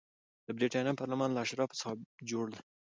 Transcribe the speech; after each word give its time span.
د 0.45 0.47
برېټانیا 0.57 0.93
پارلمان 0.99 1.29
له 1.33 1.39
اشرافو 1.45 1.79
څخه 1.81 1.93
جوړ 2.29 2.45
و. 2.51 2.53